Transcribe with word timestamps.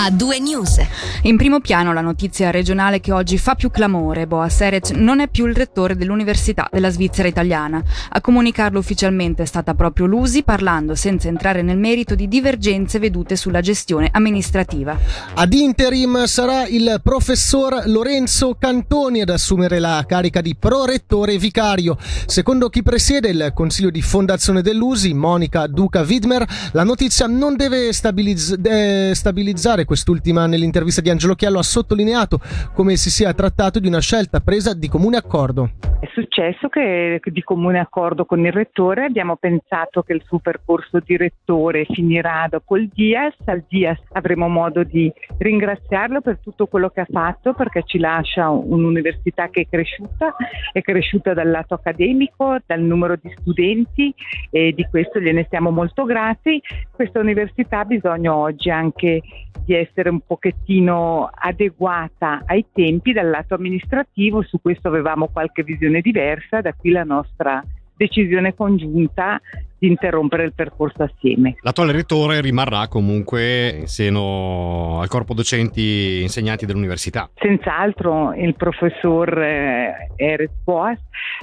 a 0.00 0.10
due 0.10 0.38
news. 0.38 0.80
In 1.22 1.36
primo 1.36 1.58
piano 1.58 1.92
la 1.92 2.00
notizia 2.00 2.52
regionale 2.52 3.00
che 3.00 3.10
oggi 3.10 3.36
fa 3.36 3.56
più 3.56 3.68
clamore. 3.68 4.28
Boas 4.28 4.60
Erec 4.60 4.90
non 4.90 5.18
è 5.18 5.26
più 5.26 5.46
il 5.46 5.56
rettore 5.56 5.96
dell'Università 5.96 6.68
della 6.70 6.90
Svizzera 6.90 7.26
italiana. 7.26 7.82
A 8.10 8.20
comunicarlo 8.20 8.78
ufficialmente 8.78 9.42
è 9.42 9.46
stata 9.46 9.74
proprio 9.74 10.06
l'USI, 10.06 10.44
parlando 10.44 10.94
senza 10.94 11.26
entrare 11.26 11.62
nel 11.62 11.78
merito 11.78 12.14
di 12.14 12.28
divergenze 12.28 13.00
vedute 13.00 13.34
sulla 13.34 13.60
gestione 13.60 14.08
amministrativa. 14.12 14.96
Ad 15.34 15.52
interim 15.52 16.26
sarà 16.26 16.68
il 16.68 17.00
professor 17.02 17.82
Lorenzo 17.86 18.54
Cantoni 18.56 19.22
ad 19.22 19.30
assumere 19.30 19.80
la 19.80 20.04
carica 20.06 20.40
di 20.40 20.54
prorettore 20.56 21.38
vicario. 21.38 21.96
Secondo 22.26 22.68
chi 22.68 22.84
presiede 22.84 23.30
il 23.30 23.50
consiglio 23.52 23.90
di 23.90 24.02
fondazione 24.02 24.62
dell'USI, 24.62 25.12
Monica 25.12 25.66
Duca 25.66 26.02
Widmer, 26.02 26.46
la 26.70 26.84
notizia 26.84 27.26
non 27.26 27.56
deve 27.56 27.92
stabilizz- 27.92 28.54
de- 28.54 29.10
stabilizzare 29.12 29.86
quest'ultima 29.88 30.46
nell'intervista 30.46 31.00
di 31.00 31.08
Angelo 31.08 31.34
Chiallo 31.34 31.58
ha 31.58 31.62
sottolineato 31.62 32.38
come 32.74 32.96
si 32.96 33.08
sia 33.08 33.32
trattato 33.32 33.80
di 33.80 33.88
una 33.88 34.00
scelta 34.00 34.40
presa 34.40 34.74
di 34.74 34.86
comune 34.86 35.16
accordo. 35.16 35.70
È 35.98 36.06
successo 36.12 36.68
che 36.68 37.20
di 37.24 37.42
comune 37.42 37.78
accordo 37.78 38.26
con 38.26 38.44
il 38.44 38.52
rettore 38.52 39.04
abbiamo 39.04 39.36
pensato 39.36 40.02
che 40.02 40.12
il 40.12 40.22
suo 40.26 40.40
percorso 40.40 41.00
di 41.02 41.16
rettore 41.16 41.86
finirà 41.90 42.46
dopo 42.50 42.76
il 42.76 42.90
DIAS. 42.92 43.34
Al 43.46 43.64
DIAS 43.66 43.98
avremo 44.12 44.46
modo 44.48 44.84
di 44.84 45.10
ringraziarlo 45.38 46.20
per 46.20 46.38
tutto 46.40 46.66
quello 46.66 46.90
che 46.90 47.00
ha 47.00 47.06
fatto 47.10 47.54
perché 47.54 47.82
ci 47.84 47.98
lascia 47.98 48.50
un'università 48.50 49.48
che 49.48 49.62
è 49.62 49.66
cresciuta, 49.68 50.36
è 50.70 50.82
cresciuta 50.82 51.32
dal 51.32 51.50
lato 51.50 51.74
accademico, 51.74 52.58
dal 52.66 52.80
numero 52.80 53.16
di 53.20 53.32
studenti 53.40 54.14
e 54.50 54.72
di 54.74 54.86
questo 54.90 55.18
gliene 55.18 55.46
siamo 55.48 55.70
molto 55.70 56.04
grati. 56.04 56.60
Questa 56.92 57.18
università 57.18 57.80
ha 57.80 57.84
bisogno 57.84 58.34
oggi 58.34 58.70
anche 58.70 59.22
di 59.64 59.74
essere 59.80 60.08
un 60.10 60.20
pochettino 60.20 61.30
adeguata 61.32 62.42
ai 62.46 62.66
tempi 62.72 63.12
dal 63.12 63.28
lato 63.30 63.54
amministrativo, 63.54 64.42
su 64.42 64.60
questo 64.60 64.88
avevamo 64.88 65.28
qualche 65.28 65.62
visione 65.62 66.00
diversa, 66.00 66.60
da 66.60 66.72
qui 66.72 66.90
la 66.90 67.04
nostra 67.04 67.62
decisione 67.96 68.54
congiunta 68.54 69.40
di 69.78 69.88
interrompere 69.88 70.44
il 70.44 70.52
percorso 70.54 71.02
assieme. 71.02 71.56
L'attuale 71.62 71.92
rettore 71.92 72.40
rimarrà 72.40 72.88
comunque 72.88 73.68
in 73.80 73.86
seno 73.86 75.00
al 75.00 75.08
corpo 75.08 75.34
docenti 75.34 76.20
insegnanti 76.22 76.66
dell'università. 76.66 77.30
Senz'altro 77.34 78.32
il 78.34 78.54
professor 78.54 79.38
eh, 79.38 80.10
Eres 80.16 80.50
Boas 80.64 80.98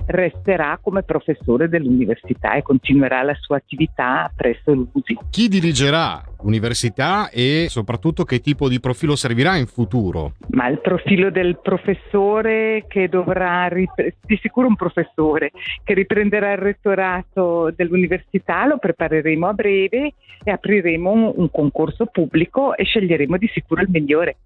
resterà 0.07 0.77
come 0.81 1.03
professore 1.03 1.69
dell'università 1.69 2.53
e 2.53 2.61
continuerà 2.61 3.23
la 3.23 3.35
sua 3.35 3.57
attività 3.57 4.31
presso 4.35 4.73
l'USI. 4.73 5.17
Chi 5.29 5.47
dirigerà 5.47 6.21
l'università 6.41 7.29
e 7.29 7.65
soprattutto 7.69 8.23
che 8.23 8.39
tipo 8.39 8.69
di 8.69 8.79
profilo 8.79 9.15
servirà 9.15 9.55
in 9.55 9.65
futuro? 9.65 10.33
Ma 10.49 10.67
il 10.67 10.79
profilo 10.79 11.31
del 11.31 11.59
professore 11.61 12.85
che 12.87 13.09
dovrà, 13.09 13.67
ripre- 13.67 14.15
di 14.21 14.37
sicuro 14.41 14.67
un 14.67 14.75
professore 14.75 15.51
che 15.83 15.93
riprenderà 15.93 16.51
il 16.51 16.59
rettorato 16.59 17.71
dell'università, 17.75 18.23
lo 18.67 18.77
prepareremo 18.77 19.47
a 19.47 19.53
breve 19.53 20.13
e 20.43 20.51
apriremo 20.51 21.11
un, 21.11 21.33
un 21.35 21.51
concorso 21.51 22.05
pubblico 22.05 22.75
e 22.75 22.83
sceglieremo 22.83 23.37
di 23.37 23.49
sicuro 23.53 23.81
il 23.81 23.89
migliore. 23.89 24.37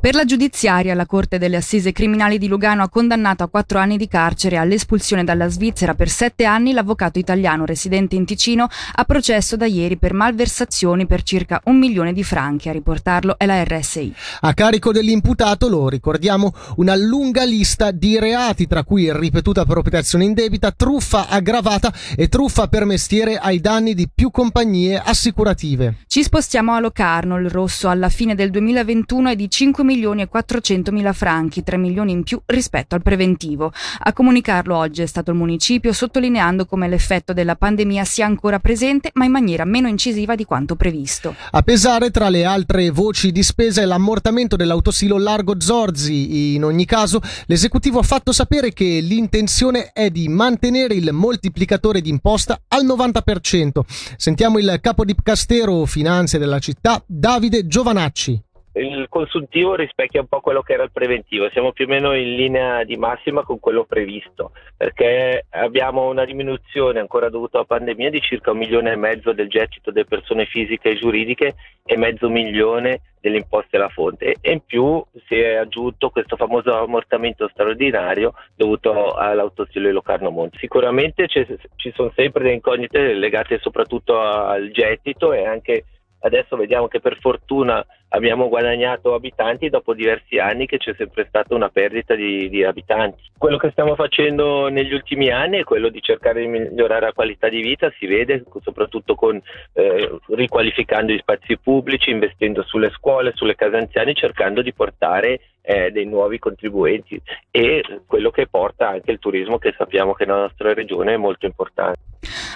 Per 0.00 0.14
la 0.14 0.24
giudiziaria, 0.24 0.92
la 0.94 1.06
Corte 1.06 1.38
delle 1.38 1.56
Assise 1.56 1.92
Criminali 1.92 2.36
di 2.36 2.48
Lugano 2.48 2.82
ha 2.82 2.88
condannato 2.88 3.44
a 3.44 3.48
quattro 3.48 3.78
anni 3.78 3.96
di 3.96 4.08
carcere 4.08 4.56
e 4.56 4.58
all'espulsione 4.58 5.22
dalla 5.22 5.48
Svizzera 5.48 5.94
per 5.94 6.08
sette 6.08 6.44
anni 6.44 6.72
l'avvocato 6.72 7.18
italiano 7.18 7.64
residente 7.64 8.16
in 8.16 8.24
Ticino 8.24 8.66
a 8.92 9.04
processo 9.04 9.56
da 9.56 9.66
ieri 9.66 9.96
per 9.96 10.12
malversazioni 10.12 11.06
per 11.06 11.22
circa 11.22 11.60
un 11.66 11.78
milione 11.78 12.12
di 12.12 12.24
franchi. 12.24 12.68
A 12.68 12.72
riportarlo 12.72 13.38
è 13.38 13.46
la 13.46 13.62
RSI. 13.62 14.14
A 14.40 14.52
carico 14.52 14.92
dell'imputato, 14.92 15.68
lo 15.68 15.88
ricordiamo, 15.88 16.52
una 16.76 16.96
lunga 16.96 17.44
lista 17.44 17.90
di 17.92 18.18
reati, 18.18 18.66
tra 18.66 18.82
cui 18.82 19.10
ripetuta 19.12 19.62
appropriazione 19.62 20.24
indebita, 20.24 20.72
truffa 20.72 21.28
aggravata 21.28 21.92
e 22.16 22.28
truffa 22.28 22.66
per 22.66 22.84
mestiere 22.84 23.38
ai 23.38 23.60
danni 23.60 23.94
di 23.94 24.08
più 24.12 24.30
compagnie 24.30 25.00
assicurative. 25.02 25.98
Ci 26.08 26.22
spostiamo 26.22 26.72
a 26.72 26.80
Locarno. 26.80 27.38
Il 27.38 27.48
rosso 27.48 27.88
alla 27.88 28.08
fine 28.08 28.34
del 28.34 28.50
2021 28.50 29.30
è 29.30 29.36
di 29.36 29.48
5 29.48 29.83
milioni 29.84 30.22
e 30.22 30.28
400 30.28 30.90
mila 30.90 31.12
franchi, 31.12 31.62
3 31.62 31.76
milioni 31.76 32.12
in 32.12 32.22
più 32.24 32.40
rispetto 32.46 32.94
al 32.94 33.02
preventivo. 33.02 33.72
A 34.00 34.12
comunicarlo 34.12 34.76
oggi 34.76 35.02
è 35.02 35.06
stato 35.06 35.30
il 35.30 35.36
municipio, 35.36 35.92
sottolineando 35.92 36.66
come 36.66 36.88
l'effetto 36.88 37.32
della 37.32 37.54
pandemia 37.54 38.04
sia 38.04 38.26
ancora 38.26 38.58
presente, 38.58 39.10
ma 39.14 39.24
in 39.24 39.30
maniera 39.30 39.64
meno 39.64 39.86
incisiva 39.88 40.34
di 40.34 40.44
quanto 40.44 40.74
previsto. 40.74 41.34
A 41.52 41.62
pesare 41.62 42.10
tra 42.10 42.28
le 42.28 42.44
altre 42.44 42.90
voci 42.90 43.30
di 43.30 43.42
spesa 43.42 43.82
è 43.82 43.84
l'ammortamento 43.84 44.56
dell'autosilo 44.56 45.18
Largo 45.18 45.60
Zorzi. 45.60 46.54
In 46.54 46.64
ogni 46.64 46.84
caso, 46.84 47.20
l'esecutivo 47.46 47.98
ha 47.98 48.02
fatto 48.02 48.32
sapere 48.32 48.72
che 48.72 49.00
l'intenzione 49.00 49.90
è 49.92 50.10
di 50.10 50.28
mantenere 50.28 50.94
il 50.94 51.12
moltiplicatore 51.12 52.00
d'imposta 52.00 52.60
al 52.68 52.84
90%. 52.84 53.80
Sentiamo 54.16 54.58
il 54.58 54.78
capo 54.80 55.04
di 55.04 55.14
Castero 55.22 55.84
Finanze 55.84 56.38
della 56.38 56.58
città, 56.58 57.02
Davide 57.06 57.66
Giovanacci 57.66 58.43
il 58.74 59.06
consuntivo 59.08 59.74
rispecchia 59.74 60.20
un 60.20 60.26
po' 60.26 60.40
quello 60.40 60.62
che 60.62 60.72
era 60.72 60.82
il 60.82 60.90
preventivo, 60.92 61.48
siamo 61.50 61.72
più 61.72 61.84
o 61.84 61.88
meno 61.88 62.14
in 62.14 62.34
linea 62.34 62.84
di 62.84 62.96
massima 62.96 63.42
con 63.42 63.60
quello 63.60 63.84
previsto, 63.84 64.52
perché 64.76 65.46
abbiamo 65.50 66.08
una 66.08 66.24
diminuzione 66.24 66.98
ancora 66.98 67.28
dovuta 67.28 67.58
alla 67.58 67.66
pandemia 67.66 68.10
di 68.10 68.20
circa 68.20 68.50
un 68.50 68.58
milione 68.58 68.92
e 68.92 68.96
mezzo 68.96 69.32
del 69.32 69.48
gettito 69.48 69.90
delle 69.90 70.06
persone 70.06 70.46
fisiche 70.46 70.90
e 70.90 70.96
giuridiche 70.96 71.54
e 71.84 71.96
mezzo 71.96 72.28
milione 72.28 73.00
delle 73.20 73.38
imposte 73.38 73.76
alla 73.76 73.88
fonte 73.88 74.36
e 74.40 74.52
in 74.52 74.60
più 74.66 75.02
si 75.26 75.36
è 75.36 75.54
aggiunto 75.54 76.10
questo 76.10 76.36
famoso 76.36 76.76
ammortamento 76.76 77.48
straordinario 77.48 78.34
dovuto 78.54 79.14
all'autosilo 79.14 79.86
di 79.86 79.94
Locarno 79.94 80.30
Monte. 80.30 80.58
Sicuramente 80.58 81.26
ci 81.26 81.92
sono 81.94 82.12
sempre 82.14 82.42
delle 82.42 82.54
incognite 82.56 83.14
legate 83.14 83.58
soprattutto 83.60 84.20
al 84.20 84.70
gettito 84.70 85.32
e 85.32 85.46
anche 85.46 85.84
adesso 86.24 86.56
vediamo 86.56 86.88
che 86.88 87.00
per 87.00 87.18
fortuna 87.20 87.84
abbiamo 88.08 88.48
guadagnato 88.48 89.14
abitanti 89.14 89.68
dopo 89.68 89.94
diversi 89.94 90.38
anni 90.38 90.66
che 90.66 90.78
c'è 90.78 90.94
sempre 90.96 91.26
stata 91.28 91.54
una 91.54 91.68
perdita 91.68 92.14
di, 92.14 92.48
di, 92.48 92.64
abitanti. 92.64 93.22
Quello 93.36 93.56
che 93.56 93.70
stiamo 93.70 93.94
facendo 93.94 94.68
negli 94.68 94.94
ultimi 94.94 95.30
anni 95.30 95.58
è 95.58 95.64
quello 95.64 95.88
di 95.88 96.00
cercare 96.00 96.40
di 96.40 96.46
migliorare 96.46 97.06
la 97.06 97.12
qualità 97.12 97.48
di 97.48 97.60
vita, 97.60 97.92
si 97.98 98.06
vede 98.06 98.44
soprattutto 98.62 99.14
con, 99.14 99.40
eh, 99.74 100.18
riqualificando 100.28 101.12
gli 101.12 101.18
spazi 101.18 101.58
pubblici, 101.58 102.10
investendo 102.10 102.62
sulle 102.62 102.90
scuole, 102.90 103.32
sulle 103.34 103.54
case 103.54 103.76
anziane, 103.76 104.14
cercando 104.14 104.62
di 104.62 104.72
portare 104.72 105.40
eh, 105.64 105.90
dei 105.90 106.04
nuovi 106.04 106.38
contribuenti 106.38 107.20
e 107.50 107.82
quello 108.06 108.30
che 108.30 108.46
porta 108.46 108.90
anche 108.90 109.10
il 109.10 109.18
turismo 109.18 109.58
che 109.58 109.74
sappiamo 109.76 110.12
che 110.12 110.26
nella 110.26 110.42
nostra 110.42 110.74
regione 110.74 111.14
è 111.14 111.16
molto 111.16 111.46
importante. 111.46 112.00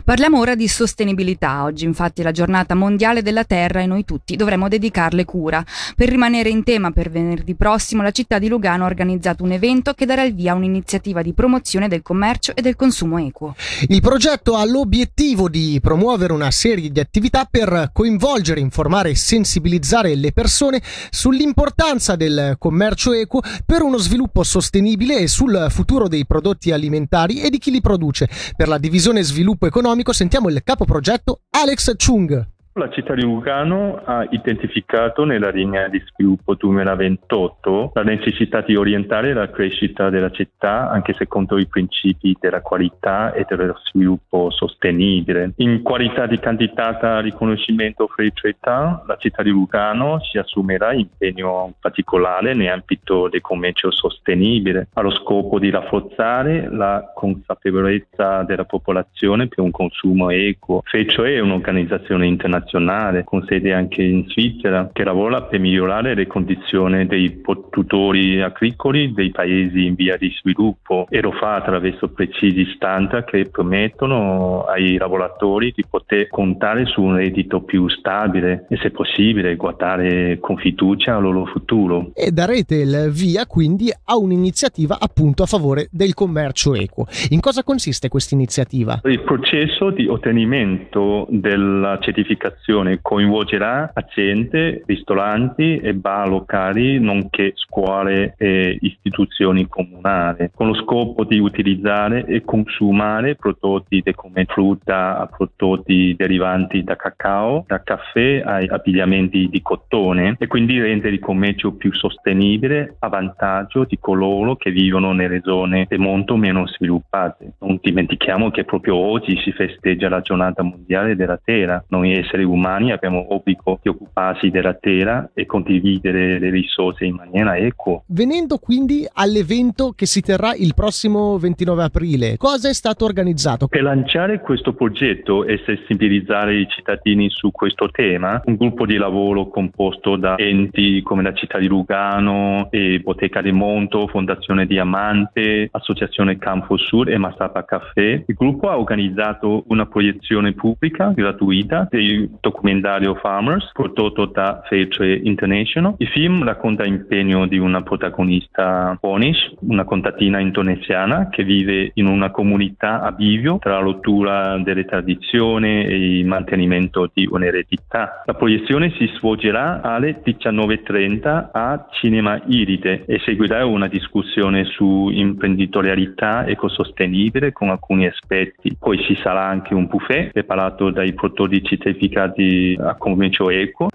Parliamo 0.05 0.39
ora 0.39 0.55
di 0.55 0.69
sostenibilità. 0.69 1.65
Oggi 1.65 1.85
infatti 1.85 2.21
è 2.21 2.25
la 2.25 2.33
giornata 2.33 2.75
mondiale 2.75 3.23
della 3.23 3.45
terra 3.45 3.81
e 3.81 3.87
noi 3.87 4.05
tutti 4.05 4.37
dovremmo 4.37 4.69
dedicarle 4.69 5.25
cura. 5.25 5.63
Per 5.95 6.09
rimanere 6.09 6.49
in 6.49 6.65
tema 6.65 6.91
per 6.91 7.11
venerdì 7.11 7.55
prossimo 7.55 8.03
la 8.03 8.11
città 8.11 8.39
di 8.39 8.49
Lugano 8.49 8.85
ha 8.85 8.87
organizzato 8.87 9.43
un 9.43 9.53
evento 9.53 9.93
che 9.93 10.07
darà 10.07 10.23
il 10.23 10.35
via 10.35 10.53
a 10.53 10.55
un'iniziativa 10.55 11.21
di 11.21 11.35
promozione 11.35 11.89
del 11.89 12.03
commercio 12.03 12.55
e 12.55 12.63
del 12.63 12.77
consumo 12.77 13.19
equo. 13.19 13.55
Il 13.89 14.01
progetto 14.01 14.55
ha 14.55 14.65
l'obiettivo 14.65 15.49
di 15.49 15.79
promuovere 15.83 16.33
una 16.33 16.51
serie 16.51 16.91
di 16.91 17.01
attività 17.01 17.47
per 17.51 17.91
coinvolgere, 17.93 18.61
informare 18.61 19.11
e 19.11 19.15
sensibilizzare 19.15 20.15
le 20.15 20.33
persone 20.33 20.81
sull'importanza 21.11 22.17
del 22.17 22.57
commercio 22.59 22.98
equo 23.07 23.41
per 23.65 23.83
uno 23.83 23.99
sviluppo 23.99 24.43
sostenibile 24.43 25.19
e 25.19 25.29
sul 25.29 25.67
futuro 25.71 26.09
dei 26.09 26.27
prodotti 26.27 26.73
alimentari 26.73 27.41
e 27.41 27.51
di 27.51 27.59
chi 27.59 27.71
li 27.71 27.81
produce. 27.81 28.29
Per 28.57 28.69
la 28.69 28.79
divisione 28.79 29.23
sviluppo 29.23 29.67
economico 29.67 30.13
sentiamo 30.13 30.49
il 30.49 30.63
capo 30.65 30.85
progetto 30.85 31.43
Alex 31.51 31.95
Chung. 31.97 32.58
La 32.79 32.91
città 32.91 33.15
di 33.15 33.23
Lugano 33.23 34.01
ha 34.05 34.25
identificato 34.31 35.25
nella 35.25 35.51
linea 35.51 35.89
di 35.89 36.01
sviluppo 36.07 36.55
2028 36.55 37.91
la 37.93 38.05
necessità 38.05 38.61
di 38.61 38.77
orientare 38.77 39.33
la 39.33 39.51
crescita 39.51 40.11
della 40.11 40.31
città 40.31 40.89
anche 40.89 41.13
secondo 41.15 41.59
i 41.59 41.67
principi 41.67 42.37
della 42.39 42.61
qualità 42.61 43.33
e 43.33 43.45
dello 43.49 43.81
sviluppo 43.83 44.51
sostenibile. 44.51 45.55
In 45.57 45.83
qualità 45.83 46.27
di 46.27 46.39
candidata 46.39 47.17
a 47.17 47.21
riconoscimento 47.21 48.07
Free 48.07 48.31
Trade 48.31 48.59
Town, 48.61 49.03
la 49.09 49.17
città 49.17 49.43
di 49.43 49.51
Lugano 49.51 50.21
si 50.23 50.39
assumerà 50.39 50.93
impegno 50.93 51.75
particolare 51.81 52.55
nell'ambito 52.55 53.29
del 53.29 53.41
commercio 53.41 53.91
sostenibile, 53.91 54.87
allo 54.93 55.11
scopo 55.11 55.59
di 55.59 55.71
rafforzare 55.71 56.69
la 56.71 57.11
consapevolezza 57.13 58.45
della 58.45 58.67
popolazione 58.67 59.49
per 59.49 59.65
un 59.65 59.73
consumo 59.73 60.31
equo. 60.31 60.83
FECIO 60.85 61.25
è 61.25 61.41
un'organizzazione 61.41 62.27
internazionale 62.27 62.67
internazionale 62.69 63.25
con 63.25 63.45
sede 63.49 63.73
anche 63.73 64.03
in 64.03 64.27
Svizzera 64.29 64.91
che 64.93 65.05
lavora 65.05 65.43
per 65.43 65.59
migliorare 65.59 66.15
le 66.15 66.27
condizioni 66.27 67.07
dei 67.07 67.31
produttori 67.31 68.41
agricoli 68.43 69.13
dei 69.13 69.31
paesi 69.31 69.87
in 69.87 69.95
via 69.95 70.17
di 70.17 70.31
sviluppo 70.39 71.07
e 71.09 71.21
lo 71.21 71.33
fa 71.33 71.57
attraverso 71.57 72.09
precisi 72.09 72.67
standard 72.75 73.25
che 73.25 73.49
permettono 73.51 74.65
ai 74.65 74.97
lavoratori 74.97 75.73
di 75.75 75.85
poter 75.89 76.29
contare 76.29 76.85
su 76.85 77.03
un 77.03 77.17
reddito 77.17 77.63
più 77.63 77.89
stabile 77.89 78.67
e 78.69 78.77
se 78.77 78.91
possibile 78.91 79.57
guardare 79.57 80.39
con 80.41 80.57
fiducia 80.57 81.17
al 81.17 81.23
loro 81.23 81.47
futuro. 81.47 82.11
E 82.15 82.31
darete 82.31 82.77
il 82.77 83.11
via 83.11 83.47
quindi 83.47 83.91
a 83.91 84.17
un'iniziativa 84.17 84.99
appunto 85.01 85.43
a 85.43 85.47
favore 85.47 85.89
del 85.91 86.15
commercio 86.15 86.75
equo. 86.75 87.07
In 87.31 87.41
cosa 87.41 87.63
consiste 87.63 88.09
questa 88.09 88.35
iniziativa? 88.35 89.01
Il 89.05 89.23
processo 89.23 89.91
di 89.91 90.07
ottenimento 90.07 91.27
della 91.31 91.99
certificazione 92.01 92.58
coinvolgerà 93.01 93.91
aziende, 93.95 94.83
ristoranti 94.87 95.79
e 95.79 95.95
bar 95.95 96.29
locali, 96.29 96.99
nonché 96.99 97.53
scuole 97.55 98.35
e 98.37 98.79
istituzioni 98.81 99.67
comunali, 99.69 100.51
con 100.55 100.69
lo 100.69 100.75
scopo 100.75 101.25
di 101.25 101.39
utilizzare 101.39 102.27
e 102.27 102.45
consumare 102.45 103.37
prodotti 103.37 104.03
come 104.15 104.45
frutta 104.47 105.19
a 105.19 105.27
prodotti 105.27 106.15
derivanti 106.17 106.83
da 106.83 106.97
cacao, 106.97 107.65
da 107.67 107.83
caffè 107.83 108.43
ai 108.45 108.67
abbigliamenti 108.67 109.49
di 109.49 109.63
cotone 109.63 110.37
e 110.39 110.47
quindi 110.47 110.81
rendere 110.81 111.15
il 111.15 111.21
commercio 111.21 111.73
più 111.73 111.93
sostenibile 111.93 112.97
a 113.01 113.09
vantaggio 113.09 113.85
di 113.85 113.99
coloro 113.99 114.57
che 114.57 114.71
vivono 114.71 115.13
nelle 115.13 115.41
zone 115.43 115.87
molto 115.97 116.37
meno 116.37 116.67
sviluppate. 116.67 117.55
Non 117.61 117.79
dimentichiamo 117.81 118.51
che 118.51 118.65
proprio 118.65 118.97
oggi 118.97 119.37
si 119.43 119.53
festeggia 119.53 120.09
la 120.09 120.21
giornata 120.21 120.63
mondiale 120.63 121.17
della 121.17 121.39
terra. 121.43 121.85
Noi 121.89 122.13
esseri 122.13 122.38
umani 122.45 122.93
abbiamo 122.93 123.27
obbligo 123.35 123.79
di 123.83 123.89
occuparsi 123.89 124.51
della 124.51 124.75
terra 124.75 125.31
e 125.35 125.47
condividere 125.47 126.39
le 126.39 126.51
risorse 126.51 127.05
in 127.05 127.15
maniera 127.15 127.57
equa. 127.57 128.03
Venendo 128.07 128.59
quindi 128.59 129.07
all'evento 129.13 129.93
che 129.95 130.07
si 130.07 130.21
terrà 130.21 130.55
il 130.55 130.75
prossimo 130.75 131.39
29 131.39 131.83
aprile, 131.83 132.37
cosa 132.37 132.69
è 132.69 132.75
stato 132.75 133.05
organizzato? 133.05 133.69
Per 133.69 133.83
lanciare 133.83 134.41
questo 134.41 134.73
progetto 134.73 135.45
e 135.45 135.61
sensibilizzare 135.65 136.57
i 136.57 136.67
cittadini 136.69 137.31
su 137.31 137.51
questo 137.51 137.91
tema, 137.91 138.41
un 138.45 138.57
gruppo 138.57 138.87
di 138.87 138.97
lavoro 138.97 139.49
composto 139.49 140.17
da 140.17 140.37
enti 140.37 141.03
come 141.03 141.23
la 141.23 141.33
città 141.33 141.59
di 141.59 141.67
Lugano 141.67 142.69
e 142.71 143.01
Bottega 143.01 143.43
di 143.43 143.53
Monto, 143.53 144.07
Fondazione 144.09 144.67
Diamante, 144.67 145.69
Associazione 145.71 146.39
Campo 146.39 146.77
Sur 146.77 147.11
e 147.11 147.19
Massapa 147.19 147.65
Caffè. 147.65 148.25
Il 148.27 148.35
gruppo 148.35 148.69
ha 148.69 148.79
organizzato 148.79 149.65
una 149.69 149.87
proiezione 149.87 150.53
pubblica 150.53 151.13
gratuita 151.15 151.87
del 151.91 152.28
documentario 152.41 153.15
Farmers 153.15 153.71
prodotto 153.73 154.27
da 154.27 154.63
Fairtrade 154.67 155.21
International. 155.25 155.95
Il 155.99 156.09
film 156.09 156.45
racconta 156.45 156.85
l'impegno 156.85 157.47
di 157.47 157.59
una 157.59 157.83
protagonista 157.83 158.97
Ponish, 159.01 159.55
una 159.61 159.85
contadina 159.85 160.39
indonesiana 160.39 161.29
che 161.29 161.45
vive 161.45 161.91
in 161.95 162.07
una 162.07 162.31
comunità 162.31 163.01
a 163.01 163.13
bivio 163.13 163.59
tra 163.59 163.75
la 163.75 163.81
rottura 163.81 164.59
delle 164.59 164.85
tradizioni 164.85 165.85
e 165.85 166.19
il 166.19 166.27
mantenimento 166.27 167.11
di 167.13 167.27
un'eredità. 167.31 168.23
La 168.27 168.35
proiezione 168.35 168.93
si 168.99 169.07
svolgerà 169.17 169.81
alle 169.83 170.21
19.30 170.25 171.49
a 171.53 171.87
Cinema 171.93 172.41
Iride 172.47 173.05
e 173.07 173.21
seguirà 173.25 173.65
una 173.65 173.89
discussione 173.89 174.65
su 174.65 175.09
imprenditorialità 175.13 176.47
ecosostenibile 176.47 177.53
con 177.53 177.71
alcuni 177.71 178.07
esperti. 178.07 178.77
Poi 178.79 179.03
ci 179.05 179.17
sarà 179.17 179.45
anche 179.45 179.75
un 179.75 179.87
buffet 179.87 180.33
preparato 180.33 180.91
dai 180.91 181.13
produttori 181.15 181.63
certificati 181.63 182.18
a 182.19 182.95
commercio 182.97 183.51
eco 183.51 183.89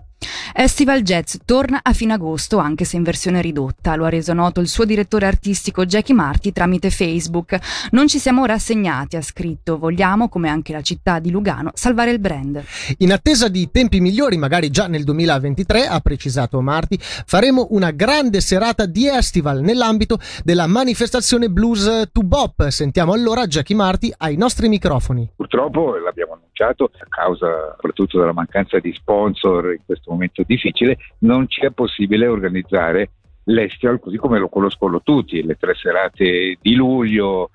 Estival 0.55 1.01
Jazz 1.01 1.37
torna 1.45 1.79
a 1.81 1.93
fine 1.93 2.13
agosto, 2.13 2.59
anche 2.59 2.85
se 2.85 2.95
in 2.95 3.01
versione 3.01 3.41
ridotta. 3.41 3.95
Lo 3.95 4.05
ha 4.05 4.09
reso 4.09 4.33
noto 4.33 4.59
il 4.59 4.67
suo 4.67 4.85
direttore 4.85 5.25
artistico 5.25 5.83
Jackie 5.83 6.13
Marti 6.13 6.51
tramite 6.51 6.91
Facebook. 6.91 7.57
Non 7.89 8.07
ci 8.07 8.19
siamo 8.19 8.45
rassegnati, 8.45 9.15
ha 9.15 9.21
scritto. 9.23 9.79
Vogliamo, 9.79 10.29
come 10.29 10.49
anche 10.49 10.71
la 10.71 10.81
città 10.81 11.17
di 11.17 11.31
Lugano, 11.31 11.71
salvare 11.73 12.11
il 12.11 12.19
brand. 12.19 12.63
In 12.99 13.11
attesa 13.11 13.47
di 13.47 13.69
tempi 13.71 13.99
migliori, 13.99 14.37
magari 14.37 14.69
già 14.69 14.85
nel 14.85 15.03
2023, 15.03 15.87
ha 15.87 15.99
precisato 16.01 16.61
Marti, 16.61 16.97
faremo 16.99 17.67
una 17.71 17.89
grande 17.89 18.39
serata 18.39 18.85
di 18.85 19.07
Estival 19.07 19.61
nell'ambito 19.61 20.19
della 20.43 20.67
manifestazione 20.67 21.49
Blues 21.49 22.09
to 22.11 22.21
Bop. 22.21 22.67
Sentiamo 22.67 23.13
allora 23.13 23.47
Jackie 23.47 23.75
Marti 23.75 24.13
ai 24.15 24.37
nostri 24.37 24.69
microfoni. 24.69 25.31
Purtroppo 25.35 25.95
l'abbiamo 25.97 26.33
annunciato 26.63 26.85
a 26.85 27.05
causa 27.09 27.71
soprattutto 27.75 28.19
della 28.19 28.33
mancanza 28.33 28.79
di 28.79 28.93
sponsor 28.93 29.73
in 29.73 29.81
questo 29.85 30.11
momento 30.11 30.43
difficile, 30.45 30.97
non 31.19 31.47
ci 31.47 31.61
è 31.61 31.71
possibile 31.71 32.27
organizzare 32.27 33.11
l'Estival 33.45 33.99
così 33.99 34.17
come 34.17 34.39
lo 34.39 34.47
conoscono 34.47 35.01
tutti, 35.01 35.43
le 35.43 35.55
tre 35.55 35.75
serate 35.75 36.57
di 36.61 36.75
luglio, 36.75 37.49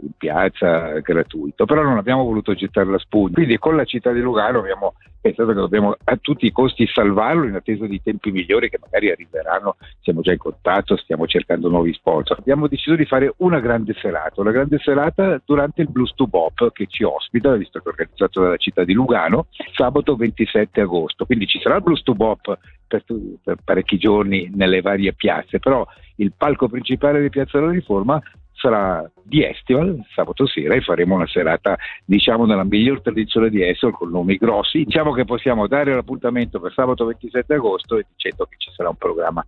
in 0.00 0.10
piazza 0.16 0.98
gratuito, 1.00 1.64
però 1.64 1.82
non 1.82 1.98
abbiamo 1.98 2.24
voluto 2.24 2.54
gettare 2.54 2.90
la 2.90 2.98
spugna. 2.98 3.34
Quindi 3.34 3.58
con 3.58 3.76
la 3.76 3.84
città 3.84 4.12
di 4.12 4.20
Lugano 4.20 4.58
abbiamo 4.58 4.94
pensato 5.20 5.48
che 5.50 5.54
dobbiamo 5.54 5.96
a 6.02 6.16
tutti 6.16 6.46
i 6.46 6.52
costi 6.52 6.86
salvarlo 6.86 7.44
in 7.44 7.54
attesa 7.54 7.86
di 7.86 8.02
tempi 8.02 8.32
migliori 8.32 8.68
che 8.68 8.78
magari 8.80 9.10
arriveranno, 9.10 9.76
siamo 10.00 10.20
già 10.20 10.32
in 10.32 10.38
contatto, 10.38 10.96
stiamo 10.96 11.26
cercando 11.26 11.68
nuovi 11.68 11.92
sponsor. 11.94 12.38
Abbiamo 12.38 12.66
deciso 12.66 12.96
di 12.96 13.04
fare 13.04 13.32
una 13.38 13.60
grande 13.60 13.94
serata, 13.94 14.40
una 14.40 14.50
grande 14.50 14.78
serata 14.78 15.40
durante 15.44 15.82
il 15.82 15.90
Blues 15.90 16.12
to 16.14 16.26
Bop 16.26 16.72
che 16.72 16.86
ci 16.88 17.04
ospita, 17.04 17.54
visto 17.54 17.78
che 17.78 17.84
è 17.86 17.90
organizzato 17.90 18.42
dalla 18.42 18.56
città 18.56 18.84
di 18.84 18.92
Lugano, 18.92 19.46
sabato 19.74 20.16
27 20.16 20.80
agosto. 20.80 21.24
Quindi 21.24 21.46
ci 21.46 21.60
sarà 21.60 21.76
il 21.76 21.82
Blues 21.82 22.02
to 22.02 22.14
Bop 22.14 22.58
per, 22.88 23.04
per 23.42 23.56
parecchi 23.64 23.98
giorni 23.98 24.50
nelle 24.52 24.80
varie 24.80 25.12
piazze, 25.14 25.60
però 25.60 25.86
il 26.16 26.32
palco 26.36 26.68
principale 26.68 27.20
di 27.20 27.30
Piazza 27.30 27.58
della 27.58 27.70
Riforma 27.70 28.20
sarà 28.62 29.10
di 29.24 29.44
Estival 29.44 29.98
sabato 30.14 30.46
sera 30.46 30.74
e 30.74 30.80
faremo 30.80 31.16
una 31.16 31.26
serata 31.26 31.76
diciamo 32.04 32.46
nella 32.46 32.64
miglior 32.64 33.02
tradizione 33.02 33.50
di 33.50 33.62
Estival 33.62 33.94
con 33.94 34.10
nomi 34.10 34.36
grossi. 34.36 34.84
Diciamo 34.84 35.12
che 35.12 35.24
possiamo 35.24 35.66
dare 35.66 35.92
l'appuntamento 35.92 36.60
per 36.60 36.72
sabato 36.72 37.04
27 37.06 37.54
agosto 37.54 37.98
e 37.98 38.06
dicendo 38.14 38.46
che 38.46 38.56
ci 38.58 38.70
sarà 38.74 38.88
un 38.88 38.96
programma 38.96 39.44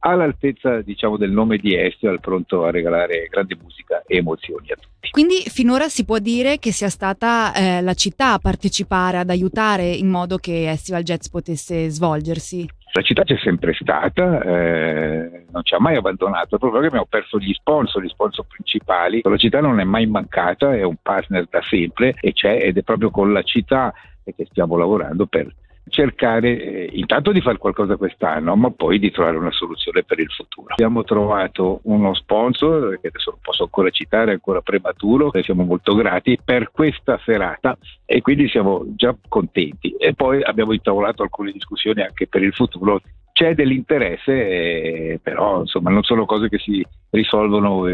all'altezza 0.00 0.80
diciamo 0.82 1.16
del 1.16 1.30
nome 1.30 1.56
di 1.56 1.74
Estival 1.74 2.20
pronto 2.20 2.64
a 2.64 2.70
regalare 2.70 3.26
grande 3.30 3.56
musica 3.60 4.02
e 4.06 4.18
emozioni 4.18 4.70
a 4.70 4.76
tutti. 4.76 5.10
Quindi 5.10 5.42
finora 5.46 5.88
si 5.88 6.04
può 6.04 6.18
dire 6.18 6.58
che 6.58 6.72
sia 6.72 6.90
stata 6.90 7.54
eh, 7.54 7.80
la 7.80 7.94
città 7.94 8.34
a 8.34 8.38
partecipare 8.38 9.18
ad 9.18 9.30
aiutare 9.30 9.90
in 9.90 10.08
modo 10.08 10.36
che 10.36 10.70
Estival 10.70 11.02
Jazz 11.02 11.28
potesse 11.28 11.88
svolgersi 11.88 12.68
la 12.92 13.02
città 13.02 13.22
c'è 13.22 13.36
sempre 13.36 13.74
stata, 13.74 14.42
eh, 14.42 15.44
non 15.50 15.62
ci 15.62 15.74
ha 15.74 15.80
mai 15.80 15.96
abbandonato, 15.96 16.58
proprio 16.58 16.72
perché 16.72 16.86
abbiamo 16.86 17.06
perso 17.08 17.38
gli 17.38 17.52
sponsor, 17.52 18.02
gli 18.02 18.08
sponsor 18.08 18.46
principali. 18.46 19.20
La 19.22 19.36
città 19.36 19.60
non 19.60 19.80
è 19.80 19.84
mai 19.84 20.06
mancata, 20.06 20.74
è 20.74 20.82
un 20.82 20.96
partner 21.02 21.46
da 21.50 21.60
sempre 21.62 22.14
e 22.20 22.32
c'è 22.32 22.58
ed 22.62 22.78
è 22.78 22.82
proprio 22.82 23.10
con 23.10 23.32
la 23.32 23.42
città 23.42 23.92
che 24.24 24.46
stiamo 24.50 24.76
lavorando 24.76 25.26
per 25.26 25.52
cercare 25.88 26.60
eh, 26.60 26.90
intanto 26.92 27.32
di 27.32 27.40
fare 27.40 27.58
qualcosa 27.58 27.96
quest'anno, 27.96 28.54
ma 28.56 28.70
poi 28.70 28.98
di 28.98 29.10
trovare 29.10 29.36
una 29.36 29.52
soluzione 29.52 30.02
per 30.04 30.18
il 30.20 30.30
futuro. 30.30 30.72
Abbiamo 30.72 31.04
trovato 31.04 31.80
uno 31.84 32.14
sponsor 32.14 32.98
che 33.00 33.08
adesso 33.08 33.30
non 33.30 33.40
posso 33.42 33.64
ancora 33.64 33.90
citare, 33.90 34.30
è 34.30 34.34
ancora 34.34 34.60
prematuro, 34.60 35.32
e 35.32 35.42
siamo 35.42 35.64
molto 35.64 35.94
grati 35.94 36.38
per 36.42 36.70
questa 36.70 37.20
serata 37.24 37.76
e 38.04 38.20
quindi 38.20 38.48
siamo 38.48 38.84
già 38.94 39.14
contenti. 39.28 39.94
E 39.98 40.14
poi 40.14 40.42
abbiamo 40.42 40.72
intavolato 40.72 41.22
alcune 41.22 41.52
discussioni 41.52 42.02
anche 42.02 42.26
per 42.26 42.42
il 42.42 42.52
futuro. 42.52 43.00
C'è 43.32 43.54
dell'interesse, 43.54 44.32
eh, 44.32 45.20
però 45.22 45.60
insomma 45.60 45.90
non 45.90 46.02
sono 46.02 46.26
cose 46.26 46.48
che 46.48 46.58
si 46.58 46.84
risolvono 47.10 47.86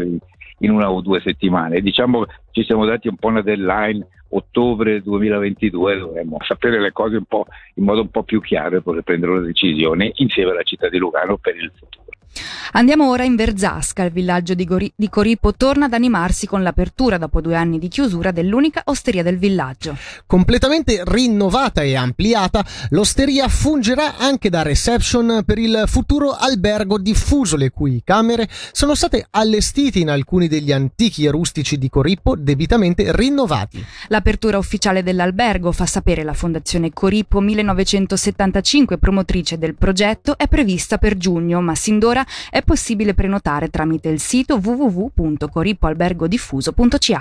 in 0.65 0.71
una 0.71 0.91
o 0.91 1.01
due 1.01 1.21
settimane. 1.21 1.81
Diciamo 1.81 2.25
ci 2.51 2.63
siamo 2.63 2.85
dati 2.85 3.07
un 3.07 3.15
po' 3.15 3.27
una 3.27 3.41
deadline 3.41 4.05
ottobre 4.29 5.01
2022 5.01 5.97
dovremmo 5.97 6.37
sapere 6.41 6.79
le 6.79 6.91
cose 6.91 7.17
un 7.17 7.25
po' 7.25 7.45
in 7.75 7.85
modo 7.85 8.01
un 8.01 8.09
po' 8.09 8.23
più 8.23 8.41
chiaro 8.41 8.77
e 8.77 8.81
poter 8.81 9.03
prendere 9.03 9.31
una 9.31 9.41
decisione 9.41 10.11
insieme 10.15 10.51
alla 10.51 10.63
città 10.63 10.89
di 10.89 10.97
Lugano 10.97 11.37
per 11.37 11.55
il 11.55 11.71
futuro. 11.73 12.03
Andiamo 12.73 13.09
ora 13.09 13.23
in 13.23 13.35
Verzasca, 13.35 14.03
il 14.03 14.11
villaggio 14.11 14.53
di, 14.53 14.65
Gori- 14.65 14.91
di 14.95 15.09
Coripo 15.09 15.53
torna 15.53 15.85
ad 15.85 15.93
animarsi 15.93 16.45
con 16.45 16.61
l'apertura 16.61 17.17
dopo 17.17 17.39
due 17.39 17.55
anni 17.55 17.79
di 17.79 17.87
chiusura 17.87 18.31
dell'unica 18.31 18.81
osteria 18.85 19.23
del 19.23 19.37
villaggio. 19.37 19.95
Completamente 20.25 21.01
rinnovata 21.05 21.81
e 21.83 21.95
ampliata, 21.95 22.65
l'osteria 22.89 23.47
fungerà 23.47 24.17
anche 24.17 24.49
da 24.49 24.61
reception 24.61 25.43
per 25.45 25.57
il 25.57 25.83
futuro 25.85 26.31
albergo 26.31 26.97
diffuso, 26.97 27.55
le 27.55 27.69
cui 27.69 28.01
camere 28.03 28.49
sono 28.71 28.95
state 28.95 29.25
allestite 29.29 29.99
in 29.99 30.09
alcuni 30.09 30.47
degli 30.47 30.71
antichi 30.71 31.25
e 31.25 31.31
rustici 31.31 31.77
di 31.77 31.89
Corippo 31.89 32.35
debitamente 32.35 33.15
rinnovati. 33.15 33.85
L'apertura 34.07 34.57
ufficiale 34.57 35.03
dell'albergo, 35.03 35.71
fa 35.71 35.85
sapere 35.85 36.23
la 36.23 36.33
Fondazione 36.33 36.91
Corippo 36.91 37.39
1975, 37.39 38.97
promotrice 38.97 39.57
del 39.57 39.75
progetto, 39.75 40.37
è 40.37 40.47
prevista 40.47 40.97
per 40.97 41.15
giugno, 41.17 41.61
ma 41.61 41.75
sin 41.75 41.99
d'ora 41.99 42.14
ancora 42.15 42.25
è 42.49 42.63
possibile 42.63 43.13
prenotare 43.13 43.69
tramite 43.69 44.09
il 44.09 44.19
sito 44.21 44.59
www.coripoalbergodiffuso.ch. 44.63 47.11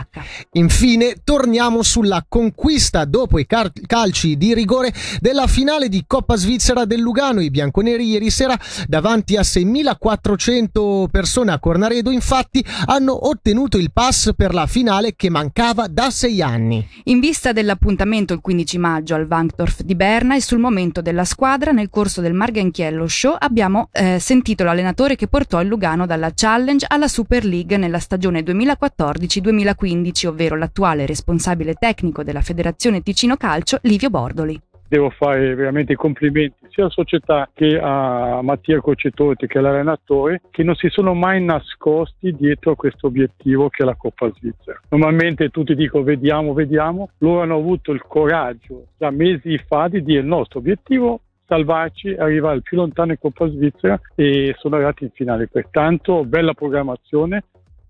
Infine 0.53 1.17
torniamo 1.25 1.83
sulla 1.83 2.25
conquista 2.27 3.05
dopo 3.05 3.41
i 3.41 3.47
car- 3.47 3.73
calci 3.87 4.37
di 4.37 4.55
rigore 4.55 4.93
della 5.21 5.49
finale 5.49 5.89
di 5.89 6.05
Coppa 6.07 6.37
Svizzera 6.37 6.85
del 6.85 7.01
Lugano. 7.01 7.41
I 7.41 7.51
bianconeri 7.51 8.09
ieri 8.09 8.31
sera 8.31 8.57
davanti 8.87 9.37
a 9.37 9.41
6.400 9.41 11.09
persone 11.11 11.51
a 11.53 11.59
Cornaredo 11.59 12.11
infatti 12.11 12.63
hanno 12.87 13.29
ottenuto 13.29 13.77
il 13.79 13.91
pass 13.93 14.31
per 14.37 14.55
la 14.55 14.67
finale 14.67 15.15
che 15.17 15.31
mancava 15.31 15.89
da 15.89 16.11
sei 16.11 16.43
anni. 16.43 16.87
In 17.05 17.21
vista 17.21 17.53
dell'appuntamento 17.53 18.35
il 18.35 18.41
15 18.41 18.79
maggio 18.79 19.15
al 19.15 19.27
Wankdorf 19.29 19.83
di 19.83 19.95
Berna 19.95 20.35
e 20.37 20.41
sul 20.41 20.59
momento 20.59 21.01
della 21.01 21.25
squadra 21.25 21.71
nel 21.73 21.89
corso 21.91 22.21
del 22.21 22.35
Marganchiello 22.35 23.09
Show 23.09 23.35
abbiamo 23.39 23.89
eh, 23.93 24.19
sentito 24.19 24.65
l'allenatore 24.65 24.83
che 24.93 25.29
portò 25.29 25.61
il 25.61 25.69
Lugano 25.69 26.05
dalla 26.05 26.33
Challenge 26.35 26.85
alla 26.89 27.09
Super 27.09 27.45
League 27.45 27.77
nella 27.77 27.99
stagione 27.99 28.41
2014-2015, 28.41 30.27
ovvero 30.27 30.57
l'attuale 30.57 31.07
responsabile 31.07 31.75
tecnico 31.75 32.23
della 32.23 32.43
Federazione 32.43 33.03
Ticino 33.03 33.37
Calcio, 33.37 33.79
Livio 33.83 34.11
Bordoli 34.11 34.61
devo 34.95 35.11
fare 35.11 35.55
veramente 35.57 35.97
complimenti 35.97 36.67
sia 36.69 36.85
alla 36.85 36.93
società 36.93 37.51
che 37.53 37.79
a 37.83 38.41
Mattia 38.43 38.81
Cocetotti 38.81 39.49
che 39.49 39.59
all'allenatore 39.59 40.43
che 40.51 40.63
non 40.63 40.77
si 40.77 40.89
sono 40.89 41.15
mai 41.15 41.43
nascosti 41.43 42.33
dietro 42.33 42.73
a 42.73 42.77
questo 42.77 43.09
obiettivo 43.09 43.69
che 43.71 43.83
è 43.83 43.87
la 43.87 43.97
Coppa 43.97 44.31
Svizzera. 44.33 44.81
Normalmente 44.91 45.49
tutti 45.49 45.75
dicono 45.75 46.05
vediamo, 46.05 46.53
vediamo, 46.53 47.11
loro 47.19 47.43
hanno 47.43 47.57
avuto 47.57 47.91
il 47.91 48.03
coraggio 48.07 48.87
già 48.97 49.11
mesi 49.11 49.59
fa 49.67 49.89
di 49.89 50.03
dire 50.03 50.21
il 50.21 50.27
nostro 50.27 50.61
obiettivo 50.61 51.21
salvarci, 51.47 52.15
arrivare 52.15 52.57
il 52.57 52.63
più 52.63 52.77
lontano 52.77 53.13
in 53.13 53.19
Coppa 53.19 53.49
Svizzera 53.49 54.01
e 54.15 54.55
sono 54.59 54.77
arrivati 54.77 55.05
in 55.05 55.11
finale. 55.11 55.49
Pertanto 55.49 56.25
bella 56.25 56.55
programmazione, 56.55 57.45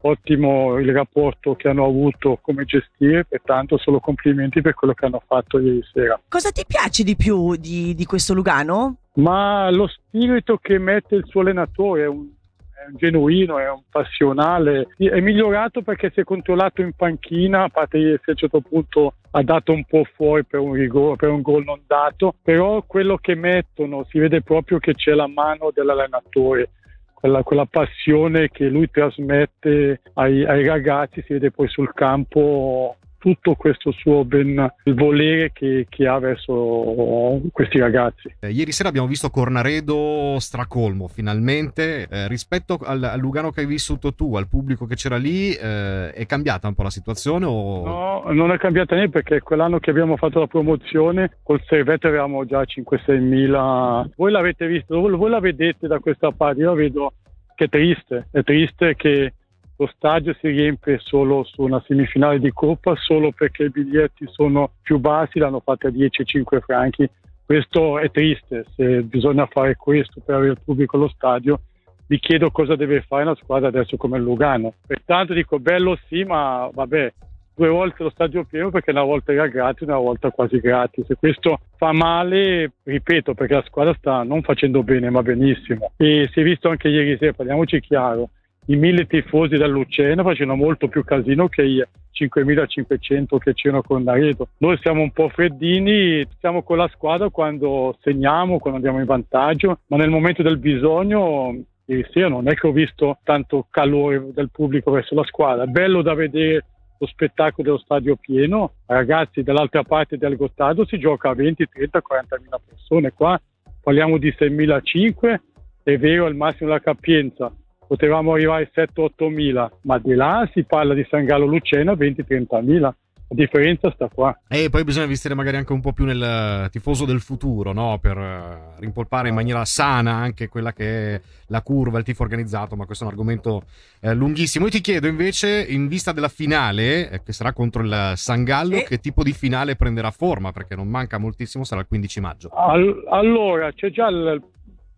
ottimo 0.07 0.79
il 0.79 0.93
rapporto 0.93 1.55
che 1.55 1.69
hanno 1.69 1.85
avuto 1.85 2.39
come 2.41 2.65
gestire, 2.65 3.25
pertanto 3.25 3.79
solo 3.79 4.01
complimenti 4.01 4.61
per 4.61 4.75
quello 4.75 4.95
che 4.95 5.07
hanno 5.07 5.23
fatto 5.27 5.59
ieri 5.59 5.83
sera. 5.93 6.21
Cosa 6.29 6.51
ti 6.51 6.65
piace 6.67 7.03
di 7.05 7.17
più 7.17 7.57
di, 7.57 7.95
di 7.95 8.05
questo 8.05 8.35
Lugano? 8.35 8.97
Ma 9.15 9.71
lo 9.71 9.87
spirito 9.87 10.57
che 10.57 10.79
mette 10.79 11.15
il 11.17 11.25
suo 11.27 11.41
allenatore 11.41 12.03
è 12.03 12.09
un, 12.09 12.29
è 12.57 12.91
un 12.91 12.97
genuino, 12.97 13.59
è 13.59 13.71
un 13.71 13.83
passionale, 13.89 14.89
è 14.97 15.21
migliorato 15.21 15.83
perché 15.83 16.11
si 16.13 16.21
è 16.21 16.25
controllato 16.25 16.83
in 16.83 16.93
panchina, 16.93 17.65
a 17.65 17.69
parte 17.69 17.99
ieri 17.99 18.15
a 18.15 18.21
un 18.27 18.37
certo 18.37 18.61
punto 18.61 19.15
ha 19.37 19.43
dato 19.43 19.73
un 19.73 19.85
po' 19.85 20.05
fuori 20.15 20.45
per 20.45 20.61
un 20.61 20.75
rigore, 20.75 21.17
per 21.17 21.31
un 21.31 21.43
gol 21.43 21.65
non 21.65 21.81
dato, 21.87 22.35
però 22.41 22.83
quello 22.87 23.17
che 23.17 23.35
mettono 23.35 24.05
si 24.09 24.19
vede 24.19 24.43
proprio 24.43 24.79
che 24.79 24.95
c'è 24.95 25.13
la 25.13 25.27
mano 25.27 25.71
dell'allenatore 25.73 26.71
quella, 27.13 27.43
quella 27.43 27.65
passione 27.65 28.51
che 28.51 28.67
lui 28.67 28.91
trasmette 28.91 30.03
ai, 30.15 30.45
ai 30.45 30.67
ragazzi 30.67 31.23
si 31.23 31.33
vede 31.33 31.51
poi 31.51 31.69
sul 31.69 31.93
campo 31.95 32.97
tutto 33.25 33.55
questo 33.55 33.91
suo 33.91 34.23
ben 34.27 34.71
volere 34.85 35.51
che, 35.51 35.87
che, 35.89 36.07
ha 36.07 36.19
verso 36.19 37.41
questi 37.53 37.79
ragazzi. 37.79 38.35
Eh, 38.39 38.51
ieri 38.51 38.71
sera 38.71 38.91
abbiamo 38.91 39.07
visto 39.07 39.31
Cornaredo 39.31 40.37
stracolmo 40.39 41.09
finalmente 41.09 42.07
eh, 42.07 42.29
rispetto 42.29 42.79
al, 42.85 43.03
al, 43.03 43.19
Lugano 43.19 43.51
che 43.51 43.61
hai 43.61 43.67
vissuto 43.67 44.13
tu, 44.13 44.37
al 44.37 44.47
pubblico 44.47 44.85
che 44.85 44.97
c'era 44.97 45.17
lì, 45.17 45.55
eh, 45.55 46.13
è 46.13 46.27
cambiata 46.27 46.69
un 46.69 46.75
po' 46.75 46.83
la 46.83 46.91
situazione? 46.91 47.47
O... 47.47 47.87
No, 47.87 48.33
non 48.33 48.53
è 48.53 48.59
cambiata 48.59 48.95
niente 48.95 49.13
perché 49.23 49.41
quell'anno 49.41 49.79
che 49.79 49.89
abbiamo 49.89 50.19
fatto 50.19 50.41
la 50.41 50.47
promozione 50.47 51.39
col 51.43 51.63
Servette 51.65 52.09
avevamo 52.09 52.45
già 52.45 52.61
5-6 52.61 53.21
mila. 53.21 54.07
Voi 54.17 54.33
l'avete 54.33 54.67
visto, 54.67 55.01
voi 55.01 55.31
la 55.31 55.41
vedete 55.41 55.87
da 55.87 55.99
questa 55.99 56.31
parte, 56.31 56.61
io 56.61 56.69
la 56.69 56.75
vedo 56.75 57.13
che 57.55 57.65
è 57.65 57.69
triste, 57.71 58.29
è 58.33 58.43
triste 58.43 58.97
che 58.97 59.33
lo 59.77 59.87
stadio 59.95 60.35
si 60.41 60.49
riempie 60.49 60.99
solo 61.01 61.43
su 61.45 61.63
una 61.63 61.83
semifinale 61.87 62.39
di 62.39 62.51
Coppa 62.53 62.95
solo 62.97 63.33
perché 63.33 63.65
i 63.65 63.71
biglietti 63.71 64.27
sono 64.29 64.71
più 64.83 64.99
bassi, 64.99 65.39
l'hanno 65.39 65.61
fatta 65.61 65.89
a 65.89 65.91
10-5 65.91 66.61
franchi. 66.61 67.09
Questo 67.45 67.99
è 67.99 68.11
triste, 68.11 68.65
se 68.75 69.03
bisogna 69.03 69.47
fare 69.47 69.75
questo 69.75 70.23
per 70.25 70.37
avere 70.37 70.53
il 70.53 70.61
pubblico 70.65 70.97
allo 70.97 71.09
stadio, 71.09 71.61
mi 72.07 72.19
chiedo 72.19 72.51
cosa 72.51 72.77
deve 72.77 73.03
fare 73.03 73.23
una 73.23 73.35
squadra 73.35 73.69
adesso 73.69 73.97
come 73.97 74.19
il 74.19 74.23
Lugano. 74.23 74.75
Pertanto 74.87 75.33
dico 75.33 75.59
bello 75.59 75.99
sì, 76.09 76.23
ma 76.23 76.71
vabbè, 76.73 77.13
due 77.55 77.69
volte 77.69 78.03
lo 78.03 78.11
stadio 78.11 78.45
pieno 78.45 78.71
perché 78.71 78.91
una 78.91 79.03
volta 79.03 79.33
era 79.33 79.47
gratis, 79.47 79.87
una 79.87 79.99
volta 79.99 80.31
quasi 80.31 80.59
gratis. 80.59 81.09
E 81.11 81.17
questo 81.17 81.61
fa 81.77 81.93
male, 81.93 82.73
ripeto, 82.83 83.35
perché 83.35 83.55
la 83.55 83.65
squadra 83.67 83.95
sta 83.95 84.23
non 84.23 84.43
facendo 84.43 84.83
bene, 84.83 85.11
ma 85.11 85.23
benissimo. 85.23 85.93
E 85.97 86.29
si 86.33 86.41
è 86.41 86.43
visto 86.43 86.69
anche 86.69 86.89
ieri 86.89 87.17
sera, 87.19 87.33
parliamoci 87.33 87.81
chiaro, 87.81 88.31
i 88.67 88.77
mille 88.77 89.07
tifosi 89.07 89.57
del 89.57 89.71
Lucena 89.71 90.23
facevano 90.23 90.57
molto 90.57 90.89
più 90.89 91.05
casino 91.05 91.49
che 91.49 91.63
i 91.63 91.85
5500 92.11 93.39
che 93.39 93.55
c'erano 93.55 93.83
con 93.83 94.03
Naredo. 94.03 94.49
Noi 94.59 94.79
siamo 94.81 95.03
un 95.03 95.11
po' 95.11 95.29
freddini, 95.29 96.27
siamo 96.39 96.63
con 96.63 96.79
la 96.79 96.89
squadra 96.89 97.29
quando 97.29 97.97
segniamo, 98.01 98.59
quando 98.59 98.79
andiamo 98.79 99.01
in 99.01 99.05
vantaggio, 99.05 99.81
ma 99.89 99.97
nel 99.97 100.11
momento 100.11 100.43
del 100.43 100.59
bisogno 100.59 101.65
ieri 101.87 102.07
sera 102.11 102.29
non 102.29 102.49
è 102.49 102.55
che 102.55 102.67
ho 102.67 102.73
visto 102.73 103.19
tanto 103.23 103.67
calore 103.69 104.33
del 104.33 104.51
pubblico 104.51 104.91
verso 104.91 105.15
la 105.15 105.25
squadra. 105.25 105.65
È 105.65 105.67
bello 105.67 106.03
da 106.03 106.15
vedere 106.15 106.65
lo 106.97 107.07
spettacolo 107.07 107.63
dello 107.63 107.79
stadio 107.79 108.17
pieno, 108.17 108.75
ragazzi 108.87 109.43
dall'altra 109.43 109.83
parte 109.83 110.17
del 110.17 110.37
Gottardo 110.37 110.87
si 110.87 110.99
gioca 110.99 111.31
a 111.31 111.35
20, 111.35 111.69
30, 111.69 112.01
40 112.01 112.39
mila 112.41 112.61
persone, 112.65 113.13
qua 113.13 113.39
parliamo 113.83 114.17
di 114.17 114.31
6.500, 114.31 115.41
è 115.83 115.99
vero 115.99 116.27
il 116.27 116.37
massimo 116.37 116.71
della 116.71 116.81
capienza, 116.81 117.53
potevamo 117.95 118.33
arrivare 118.33 118.71
a 118.73 118.81
7-8 118.83 119.33
mila, 119.33 119.71
ma 119.83 119.99
di 119.99 120.15
là 120.15 120.49
si 120.53 120.65
parla 120.65 120.95
di 120.95 121.07
San 121.09 121.25
Gallo 121.25 121.47
Lucena 121.47 121.93
20-30 121.93 122.65
mila. 122.65 122.95
La 123.27 123.37
differenza 123.37 123.91
sta 123.93 124.09
qua. 124.13 124.39
E 124.49 124.69
poi 124.69 124.85
bisogna 124.85 125.05
investire 125.05 125.35
magari 125.35 125.57
anche 125.57 125.73
un 125.73 125.81
po' 125.81 125.93
più 125.93 126.05
nel 126.05 126.69
tifoso 126.71 127.07
del 127.07 127.21
futuro, 127.21 127.73
no? 127.73 127.99
Per 127.99 128.19
eh, 128.19 128.81
rimpolpare 128.81 129.29
in 129.29 129.35
maniera 129.35 129.65
sana 129.65 130.13
anche 130.13 130.49
quella 130.49 130.73
che 130.73 131.15
è 131.15 131.21
la 131.47 131.63
curva, 131.63 131.99
il 131.99 132.05
tifo 132.05 132.23
organizzato, 132.23 132.77
ma 132.77 132.85
questo 132.85 133.05
è 133.05 133.07
un 133.07 133.13
argomento 133.13 133.63
eh, 134.01 134.13
lunghissimo. 134.13 134.67
Io 134.67 134.73
ti 134.73 134.81
chiedo 134.83 135.07
invece, 135.07 135.65
in 135.67 135.89
vista 135.89 136.13
della 136.13 136.29
finale, 136.29 137.11
eh, 137.11 137.23
che 137.23 137.33
sarà 137.33 137.53
contro 137.53 137.83
il 137.83 138.13
San 138.17 138.45
Gallo, 138.45 138.77
sì. 138.77 138.85
che 138.85 138.99
tipo 138.99 139.23
di 139.23 139.33
finale 139.33 139.77
prenderà 139.77 140.11
forma? 140.11 140.53
Perché 140.53 140.75
non 140.75 140.89
manca 140.89 141.17
moltissimo, 141.17 141.65
sarà 141.65 141.81
il 141.81 141.87
15 141.87 142.21
maggio. 142.21 142.49
All- 142.49 143.07
allora, 143.09 143.73
c'è 143.73 143.91
già 143.91 144.09
il, 144.09 144.43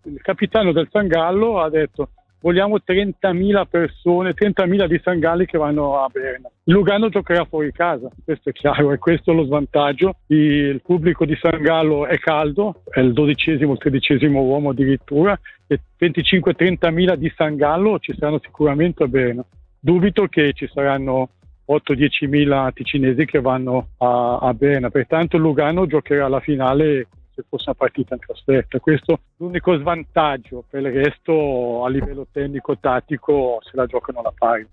il 0.04 0.20
capitano 0.20 0.72
del 0.72 0.88
San 0.90 1.06
Gallo, 1.06 1.60
ha 1.60 1.70
detto 1.70 2.10
vogliamo 2.46 2.76
30.000 2.76 3.66
persone, 3.68 4.32
30.000 4.32 4.86
di 4.86 5.00
Sangalli 5.02 5.46
che 5.46 5.58
vanno 5.58 5.98
a 5.98 6.08
Berna. 6.08 6.48
Lugano 6.64 7.08
giocherà 7.08 7.44
fuori 7.44 7.72
casa, 7.72 8.08
questo 8.24 8.50
è 8.50 8.52
chiaro, 8.52 8.92
e 8.92 8.98
questo 8.98 9.32
è 9.32 9.34
lo 9.34 9.46
svantaggio. 9.46 10.18
Il 10.28 10.80
pubblico 10.80 11.24
di 11.24 11.36
San 11.40 11.60
Gallo 11.60 12.06
è 12.06 12.16
caldo, 12.18 12.82
è 12.88 13.00
il 13.00 13.12
dodicesimo, 13.12 13.72
il 13.72 13.78
tredicesimo 13.78 14.42
uomo 14.42 14.70
addirittura, 14.70 15.36
e 15.66 15.80
25-30 15.98 16.92
mila 16.92 17.16
di 17.16 17.32
San 17.34 17.56
Gallo 17.56 17.98
ci 17.98 18.14
saranno 18.16 18.38
sicuramente 18.40 19.02
a 19.02 19.08
Berna. 19.08 19.44
Dubito 19.80 20.26
che 20.28 20.52
ci 20.52 20.70
saranno 20.72 21.30
8-10 21.68 22.28
mila 22.28 22.70
ticinesi 22.72 23.24
che 23.24 23.40
vanno 23.40 23.88
a, 23.98 24.38
a 24.40 24.54
Berna, 24.54 24.88
pertanto 24.90 25.36
Lugano 25.36 25.86
giocherà 25.86 26.28
la 26.28 26.38
finale 26.38 27.08
se 27.36 27.44
fosse 27.48 27.64
una 27.66 27.74
partita 27.74 28.14
in 28.14 28.20
trasferta. 28.20 28.80
Questo 28.80 29.12
è 29.12 29.18
l'unico 29.36 29.78
svantaggio, 29.78 30.64
per 30.68 30.80
il 30.80 31.04
resto 31.04 31.84
a 31.84 31.88
livello 31.90 32.26
tecnico-tattico 32.32 33.60
se 33.62 33.72
la 33.74 33.84
giocano 33.86 34.20
alla 34.20 34.32
pari. 34.36 34.66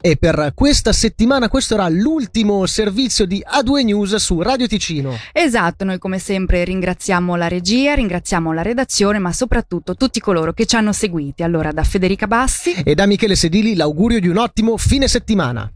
E 0.00 0.16
per 0.16 0.52
questa 0.54 0.92
settimana 0.92 1.50
questo 1.50 1.74
era 1.74 1.88
l'ultimo 1.88 2.64
servizio 2.64 3.26
di 3.26 3.44
A2 3.46 3.84
News 3.84 4.14
su 4.16 4.40
Radio 4.40 4.66
Ticino. 4.66 5.12
Esatto, 5.32 5.84
noi 5.84 5.98
come 5.98 6.18
sempre 6.18 6.64
ringraziamo 6.64 7.36
la 7.36 7.48
regia, 7.48 7.94
ringraziamo 7.94 8.52
la 8.52 8.62
redazione, 8.62 9.18
ma 9.18 9.32
soprattutto 9.32 9.94
tutti 9.94 10.18
coloro 10.18 10.52
che 10.52 10.64
ci 10.64 10.76
hanno 10.76 10.92
seguiti. 10.92 11.42
Allora 11.42 11.70
da 11.72 11.82
Federica 11.82 12.26
Bassi 12.26 12.72
e 12.82 12.94
da 12.94 13.06
Michele 13.06 13.34
Sedili 13.34 13.76
l'augurio 13.76 14.20
di 14.20 14.28
un 14.28 14.38
ottimo 14.38 14.78
fine 14.78 15.06
settimana. 15.06 15.70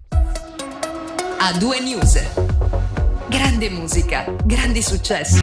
A2 1.40 1.82
News. 1.82 2.68
Grande 3.28 3.70
musica, 3.70 4.24
grandi 4.44 4.82
successi. 4.82 5.38